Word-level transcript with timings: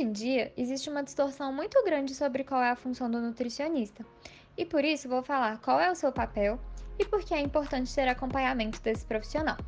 Hoje 0.00 0.08
em 0.08 0.12
dia, 0.12 0.50
existe 0.56 0.88
uma 0.88 1.02
distorção 1.02 1.52
muito 1.52 1.84
grande 1.84 2.14
sobre 2.14 2.42
qual 2.42 2.62
é 2.62 2.70
a 2.70 2.74
função 2.74 3.10
do 3.10 3.20
nutricionista. 3.20 4.02
E 4.56 4.64
por 4.64 4.82
isso 4.82 5.10
vou 5.10 5.22
falar 5.22 5.60
qual 5.60 5.78
é 5.78 5.90
o 5.90 5.94
seu 5.94 6.10
papel 6.10 6.58
e 6.98 7.04
por 7.04 7.22
que 7.22 7.34
é 7.34 7.40
importante 7.40 7.94
ter 7.94 8.08
acompanhamento 8.08 8.80
desse 8.80 9.04
profissional. 9.04 9.58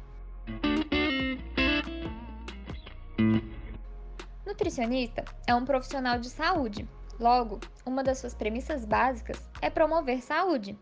Nutricionista 4.46 5.22
é 5.46 5.54
um 5.54 5.66
profissional 5.66 6.18
de 6.18 6.30
saúde. 6.30 6.88
Logo, 7.20 7.60
uma 7.84 8.02
das 8.02 8.16
suas 8.16 8.32
premissas 8.32 8.86
básicas 8.86 9.38
é 9.60 9.68
promover 9.68 10.22
saúde. 10.22 10.78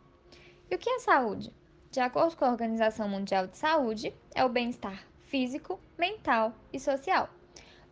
E 0.70 0.76
o 0.76 0.78
que 0.78 0.88
é 0.88 1.00
saúde? 1.00 1.52
De 1.90 1.98
acordo 1.98 2.36
com 2.36 2.44
a 2.44 2.52
Organização 2.52 3.08
Mundial 3.08 3.48
de 3.48 3.58
Saúde, 3.58 4.14
é 4.32 4.44
o 4.44 4.48
bem-estar 4.48 5.04
físico, 5.26 5.80
mental 5.98 6.54
e 6.72 6.78
social. 6.78 7.28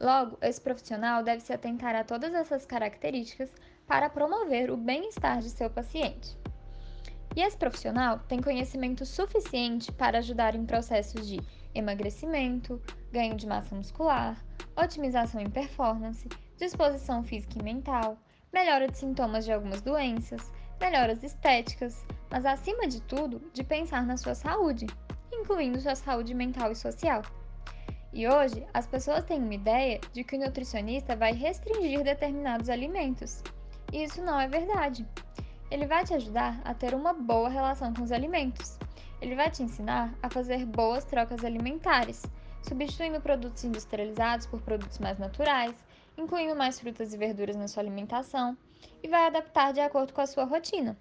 Logo, 0.01 0.39
esse 0.41 0.61
profissional 0.61 1.23
deve 1.23 1.41
se 1.41 1.53
atentar 1.53 1.95
a 1.97 2.05
todas 2.05 2.33
essas 2.33 2.65
características 2.65 3.51
para 3.87 4.09
promover 4.09 4.71
o 4.71 4.77
bem-estar 4.77 5.41
de 5.41 5.51
seu 5.51 5.69
paciente. 5.69 6.37
E 7.35 7.43
esse 7.43 7.57
profissional 7.57 8.19
tem 8.21 8.41
conhecimento 8.41 9.05
suficiente 9.05 9.91
para 9.93 10.19
ajudar 10.19 10.55
em 10.55 10.65
processos 10.65 11.27
de 11.27 11.41
emagrecimento, 11.75 12.81
ganho 13.13 13.37
de 13.37 13.47
massa 13.47 13.75
muscular, 13.75 14.43
otimização 14.77 15.41
em 15.41 15.51
performance, 15.51 16.29
disposição 16.57 17.23
física 17.23 17.59
e 17.59 17.63
mental, 17.63 18.17
melhora 18.53 18.89
de 18.89 18.99
sintomas 18.99 19.45
de 19.45 19.53
algumas 19.53 19.83
doenças, 19.83 20.53
melhoras 20.81 21.23
estéticas, 21.23 22.05
mas 22.31 22.47
acima 22.47 22.87
de 22.87 23.01
tudo, 23.03 23.41
de 23.53 23.65
pensar 23.65 24.07
na 24.07 24.17
sua 24.17 24.35
saúde, 24.35 24.87
incluindo 25.33 25.81
sua 25.81 25.95
saúde 25.95 26.35
mental 26.35 26.71
e 26.71 26.77
social. 26.77 27.23
E 28.13 28.27
hoje, 28.27 28.67
as 28.73 28.87
pessoas 28.87 29.25
têm 29.25 29.39
uma 29.39 29.55
ideia 29.55 30.01
de 30.13 30.25
que 30.25 30.37
o 30.37 30.41
nutricionista 30.41 31.15
vai 31.15 31.33
restringir 31.33 32.03
determinados 32.03 32.71
alimentos. 32.71 33.43
E 33.93 34.03
isso 34.03 34.23
não 34.23 34.41
é 34.41 34.49
verdade. 34.49 35.07
Ele 35.71 35.87
vai 35.87 36.05
te 36.05 36.15
ajudar 36.15 36.61
a 36.65 36.73
ter 36.73 36.95
uma 36.95 37.13
boa 37.13 37.49
relação 37.49 37.93
com 37.93 38.03
os 38.03 38.13
alimentos. 38.13 38.79
Ele 39.21 39.35
vai 39.35 39.51
te 39.51 39.63
ensinar 39.63 40.15
a 40.23 40.31
fazer 40.31 40.65
boas 40.65 41.05
trocas 41.05 41.45
alimentares, 41.45 42.25
substituindo 42.63 43.21
produtos 43.21 43.65
industrializados 43.65 44.47
por 44.47 44.63
produtos 44.63 44.99
mais 44.99 45.19
naturais, 45.19 45.75
incluindo 46.17 46.57
mais 46.57 46.81
frutas 46.81 47.13
e 47.13 47.17
verduras 47.17 47.57
na 47.57 47.69
sua 47.69 47.83
alimentação, 47.83 48.57
e 49.03 49.09
vai 49.09 49.27
adaptar 49.27 49.73
de 49.73 49.81
acordo 49.81 50.13
com 50.13 50.21
a 50.21 50.27
sua 50.27 50.45
rotina. 50.45 50.97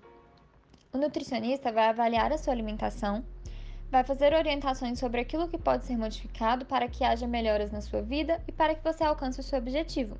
O 0.91 0.97
nutricionista 0.97 1.71
vai 1.71 1.87
avaliar 1.87 2.31
a 2.31 2.37
sua 2.37 2.53
alimentação 2.53 3.23
vai 3.89 4.03
fazer 4.03 4.33
orientações 4.33 4.99
sobre 4.99 5.21
aquilo 5.21 5.47
que 5.47 5.57
pode 5.57 5.85
ser 5.85 5.97
modificado 5.97 6.65
para 6.65 6.87
que 6.87 7.03
haja 7.03 7.25
melhoras 7.25 7.71
na 7.71 7.81
sua 7.81 8.01
vida 8.01 8.41
e 8.47 8.51
para 8.51 8.75
que 8.75 8.83
você 8.83 9.03
alcance 9.03 9.39
o 9.39 9.43
seu 9.43 9.59
objetivo. 9.59 10.17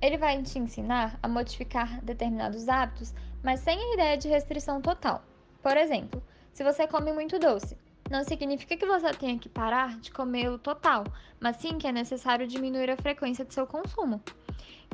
Ele 0.00 0.18
vai 0.18 0.42
te 0.42 0.58
ensinar 0.58 1.18
a 1.22 1.28
modificar 1.28 2.02
determinados 2.02 2.68
hábitos, 2.68 3.14
mas 3.42 3.60
sem 3.60 3.78
a 3.78 3.94
ideia 3.94 4.16
de 4.18 4.28
restrição 4.28 4.80
total. 4.80 5.22
Por 5.62 5.76
exemplo, 5.76 6.22
se 6.52 6.62
você 6.62 6.86
come 6.86 7.10
muito 7.12 7.38
doce, 7.38 7.76
não 8.10 8.22
significa 8.22 8.76
que 8.76 8.84
você 8.84 9.10
tenha 9.14 9.38
que 9.38 9.48
parar 9.48 9.98
de 9.98 10.10
comê-lo 10.10 10.58
total, 10.58 11.04
mas 11.40 11.56
sim 11.56 11.78
que 11.78 11.86
é 11.86 11.92
necessário 11.92 12.46
diminuir 12.46 12.90
a 12.90 12.96
frequência 12.98 13.46
de 13.46 13.54
seu 13.54 13.66
consumo. 13.66 14.20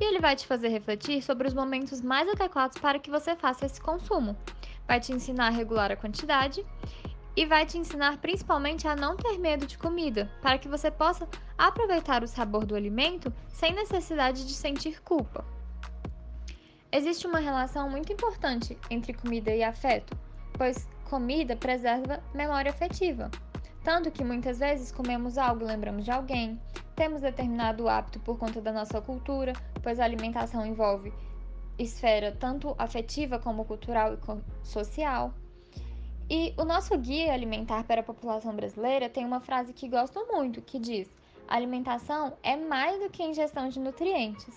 E 0.01 0.05
ele 0.05 0.21
vai 0.21 0.37
te 0.37 0.47
fazer 0.47 0.69
refletir 0.69 1.21
sobre 1.23 1.49
os 1.49 1.55
momentos 1.55 2.01
mais 2.01 2.29
adequados 2.29 2.79
para 2.79 3.01
que 3.01 3.11
você 3.11 3.35
faça 3.35 3.67
esse 3.67 3.81
consumo. 3.81 4.37
Vai 4.87 5.01
te 5.01 5.13
ensinar 5.13 5.49
a 5.49 5.51
regular 5.51 5.91
a 5.91 5.97
quantidade 5.97 6.65
e 7.37 7.47
vai 7.47 7.65
te 7.65 7.79
ensinar 7.79 8.19
principalmente 8.19 8.87
a 8.89 8.97
não 8.97 9.17
ter 9.17 9.39
medo 9.39 9.67
de 9.67 9.79
comida, 9.79 10.31
para 10.43 10.59
que 10.59 10.69
você 10.69 10.91
possa 10.91 11.29
aproveitar 11.57 12.23
o 12.23 12.29
sabor 12.29 12.65
do 12.65 12.75
alimento 12.75 13.33
sem 13.49 13.75
necessidade 13.75 14.47
de 14.47 14.53
sentir 14.53 15.01
culpa. 15.03 15.45
Existe 16.93 17.27
uma 17.27 17.39
relação 17.39 17.89
muito 17.89 18.13
importante 18.13 18.77
entre 18.91 19.13
comida 19.13 19.55
e 19.55 19.63
afeto, 19.63 20.17
pois 20.55 20.89
comida 21.09 21.57
preserva 21.57 22.23
memória 22.35 22.71
afetiva. 22.71 23.31
Tanto 23.85 24.11
que 24.11 24.25
muitas 24.25 24.59
vezes 24.59 24.93
comemos 24.93 25.39
algo 25.39 25.63
e 25.63 25.67
lembramos 25.67 26.05
de 26.05 26.11
alguém, 26.11 26.61
temos 26.97 27.23
determinado 27.23 27.89
hábito 27.89 28.21
por 28.21 28.39
conta 28.39 28.61
da 28.61 28.73
nossa 28.73 29.01
cultura, 29.01 29.53
pois 29.83 29.99
a 29.99 30.05
alimentação 30.05 30.67
envolve 30.67 31.13
esfera 31.83 32.33
tanto 32.33 32.75
afetiva 32.79 33.39
como 33.39 33.65
cultural 33.65 34.15
e 34.15 34.19
social. 34.67 35.33
E 36.33 36.55
o 36.57 36.65
nosso 36.65 36.97
guia 36.97 37.35
alimentar 37.35 37.83
para 37.83 38.03
a 38.03 38.05
população 38.05 38.55
brasileira 38.55 39.11
tem 39.11 39.25
uma 39.25 39.41
frase 39.41 39.73
que 39.73 39.89
gosto 39.89 40.25
muito, 40.31 40.63
que 40.63 40.79
diz: 40.79 41.11
alimentação 41.49 42.35
é 42.41 42.57
mais 42.57 43.01
do 43.03 43.11
que 43.11 43.25
ingestão 43.25 43.69
de 43.69 43.81
nutrientes. 43.81 44.55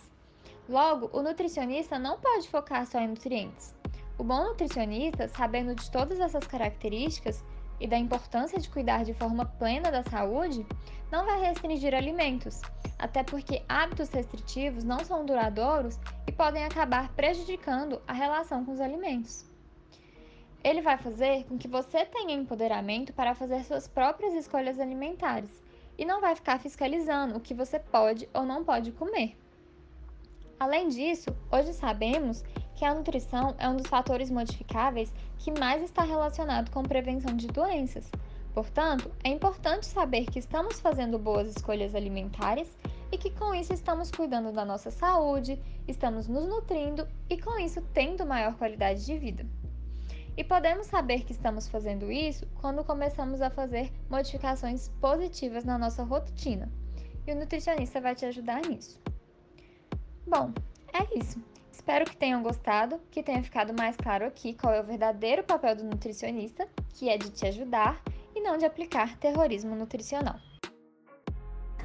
Logo, 0.70 1.10
o 1.12 1.24
nutricionista 1.24 1.98
não 1.98 2.20
pode 2.20 2.48
focar 2.48 2.86
só 2.86 3.00
em 3.00 3.08
nutrientes. 3.08 3.74
O 4.20 4.24
bom 4.24 4.44
nutricionista, 4.44 5.28
sabendo 5.30 5.74
de 5.74 5.90
todas 5.90 6.20
essas 6.20 6.46
características 6.46 7.44
e 7.80 7.88
da 7.88 7.98
importância 7.98 8.60
de 8.60 8.70
cuidar 8.70 9.04
de 9.04 9.16
forma 9.16 9.44
plena 9.44 9.90
da 9.90 10.04
saúde, 10.04 10.64
não 11.12 11.26
vai 11.26 11.42
restringir 11.42 11.96
alimentos, 11.96 12.62
até 13.00 13.24
porque 13.24 13.64
hábitos 13.68 14.10
restritivos 14.10 14.84
não 14.84 15.00
são 15.04 15.26
duradouros 15.26 16.00
e 16.28 16.32
podem 16.32 16.64
acabar 16.64 17.12
prejudicando 17.14 18.00
a 18.08 18.14
relação 18.14 18.64
com 18.64 18.74
os 18.74 18.80
alimentos. 18.80 19.52
Ele 20.64 20.82
vai 20.82 20.98
fazer 20.98 21.44
com 21.46 21.58
que 21.58 21.68
você 21.68 22.06
tenha 22.06 22.34
empoderamento 22.34 23.12
para 23.12 23.36
fazer 23.36 23.64
suas 23.66 23.88
próprias 23.88 24.34
escolhas 24.34 24.80
alimentares 24.80 25.50
e 25.98 26.06
não 26.06 26.22
vai 26.22 26.36
ficar 26.36 26.60
fiscalizando 26.60 27.36
o 27.36 27.42
que 27.42 27.54
você 27.54 27.80
pode 27.80 28.30
ou 28.34 28.44
não 28.44 28.64
pode 28.64 28.92
comer. 28.94 29.38
Além 30.58 30.88
disso, 30.88 31.36
hoje 31.52 31.74
sabemos 31.74 32.44
que 32.76 32.86
a 32.86 32.96
nutrição 32.96 33.54
é 33.58 33.68
um 33.68 33.76
dos 33.76 33.88
fatores 33.88 34.32
modificáveis 34.32 35.14
que 35.38 35.52
mais 35.60 35.84
está 35.84 36.04
relacionado 36.04 36.72
com 36.72 36.82
prevenção 36.82 37.36
de 37.36 37.48
doenças. 37.48 38.10
Portanto, 38.54 39.12
é 39.24 39.30
importante 39.30 39.86
saber 39.86 40.26
que 40.28 40.40
estamos 40.40 40.80
fazendo 40.80 41.20
boas 41.20 41.50
escolhas 41.50 41.94
alimentares 41.94 42.78
e 43.12 43.18
que 43.18 43.32
com 43.32 43.54
isso 43.54 43.74
estamos 43.74 44.10
cuidando 44.10 44.54
da 44.54 44.64
nossa 44.64 44.90
saúde, 44.90 45.60
estamos 45.88 46.28
nos 46.28 46.48
nutrindo 46.48 47.06
e 47.30 47.38
com 47.38 47.60
isso 47.60 47.82
tendo 47.94 48.26
maior 48.26 48.56
qualidade 48.56 49.06
de 49.06 49.18
vida. 49.18 49.46
E 50.36 50.44
podemos 50.44 50.88
saber 50.88 51.24
que 51.24 51.32
estamos 51.32 51.68
fazendo 51.68 52.12
isso 52.12 52.48
quando 52.60 52.84
começamos 52.84 53.42
a 53.42 53.50
fazer 53.50 53.92
modificações 54.10 54.90
positivas 55.00 55.64
na 55.64 55.78
nossa 55.78 56.04
rotina. 56.04 56.72
E 57.28 57.32
o 57.32 57.36
nutricionista 57.36 58.02
vai 58.02 58.16
te 58.16 58.26
ajudar 58.26 58.62
nisso. 58.68 59.00
Bom, 60.26 60.52
é 60.92 61.18
isso. 61.18 61.40
Espero 61.72 62.06
que 62.06 62.18
tenham 62.18 62.42
gostado, 62.42 63.00
que 63.12 63.22
tenha 63.22 63.44
ficado 63.44 63.74
mais 63.78 63.96
claro 63.96 64.26
aqui 64.26 64.54
qual 64.54 64.74
é 64.74 64.82
o 64.82 64.86
verdadeiro 64.86 65.44
papel 65.44 65.76
do 65.76 65.84
nutricionista, 65.84 66.68
que 66.90 67.10
é 67.10 67.18
de 67.18 67.30
te 67.30 67.46
ajudar 67.46 68.02
e 68.36 68.42
não 68.42 68.58
de 68.58 68.66
aplicar 68.66 69.18
terrorismo 69.18 69.76
nutricional. 69.76 70.40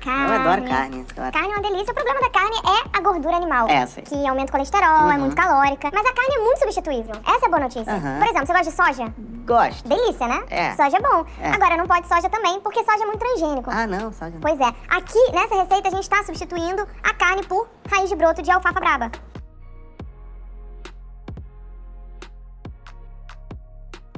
Carne. 0.08 0.32
Eu 0.32 0.40
adoro 0.40 0.62
carne. 0.64 1.06
Adoro. 1.10 1.32
Carne 1.32 1.52
é 1.52 1.56
uma 1.56 1.62
delícia. 1.62 1.92
O 1.92 1.94
problema 1.94 2.20
da 2.20 2.30
carne 2.30 2.56
é 2.56 2.98
a 2.98 3.00
gordura 3.02 3.36
animal. 3.36 3.68
É, 3.68 3.86
sim. 3.86 4.00
Que 4.00 4.26
aumenta 4.26 4.48
o 4.48 4.52
colesterol, 4.52 5.02
uhum. 5.02 5.12
é 5.12 5.18
muito 5.18 5.36
calórica. 5.36 5.90
Mas 5.92 6.06
a 6.06 6.12
carne 6.14 6.34
é 6.34 6.38
muito 6.38 6.58
substituível. 6.60 7.14
Essa 7.26 7.44
é 7.44 7.46
a 7.46 7.48
boa 7.48 7.60
notícia. 7.60 7.92
Uhum. 7.92 8.18
Por 8.18 8.28
exemplo, 8.28 8.46
você 8.46 8.52
gosta 8.52 8.70
de 8.70 8.76
soja? 8.76 9.14
Gosto. 9.44 9.88
Delícia, 9.88 10.26
né? 10.26 10.42
É. 10.48 10.72
Soja 10.74 10.96
é 10.96 11.00
bom. 11.00 11.26
É. 11.42 11.50
Agora, 11.50 11.76
não 11.76 11.86
pode 11.86 12.08
soja 12.08 12.28
também, 12.30 12.58
porque 12.60 12.82
soja 12.84 13.02
é 13.02 13.06
muito 13.06 13.18
transgênico. 13.18 13.70
Ah, 13.70 13.86
não, 13.86 14.10
soja 14.12 14.30
não. 14.30 14.40
Pois 14.40 14.58
é. 14.58 14.74
Aqui, 14.88 15.32
nessa 15.32 15.62
receita, 15.62 15.88
a 15.88 15.90
gente 15.90 16.02
está 16.02 16.22
substituindo 16.22 16.88
a 17.02 17.12
carne 17.12 17.44
por 17.44 17.68
raiz 17.90 18.08
de 18.08 18.16
broto 18.16 18.40
de 18.40 18.50
alfafa 18.50 18.80
braba. 18.80 19.10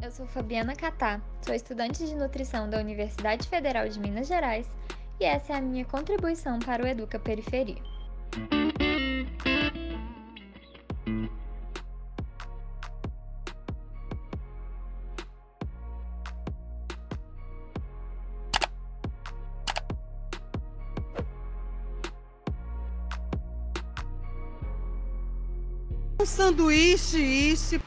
Eu 0.01 0.11
sou 0.13 0.27
Fabiana 0.27 0.75
Catá, 0.75 1.21
sou 1.43 1.55
estudante 1.55 2.07
de 2.07 2.15
nutrição 2.15 2.71
da 2.71 2.79
Universidade 2.79 3.47
Federal 3.47 3.89
de 3.89 4.01
Minas 4.01 4.27
Gerais 4.27 4.67
e 5.21 5.25
essa 5.25 5.53
é 5.53 5.57
a 5.57 5.61
minha 5.61 5.85
contribuição 5.85 6.59
para 6.59 6.83
o 6.83 6.87
Educa 6.87 7.19
Periferia. 7.19 7.77
Um 26.19 26.27
sanduíche, 26.27 27.19
isso 27.19 27.79